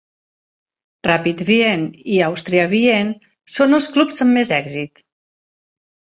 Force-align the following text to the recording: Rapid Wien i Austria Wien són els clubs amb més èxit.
Rapid 1.07 1.41
Wien 1.49 1.83
i 2.13 2.15
Austria 2.27 2.63
Wien 2.71 3.11
són 3.57 3.79
els 3.79 3.89
clubs 3.97 4.23
amb 4.25 4.39
més 4.39 4.53
èxit. 4.57 5.03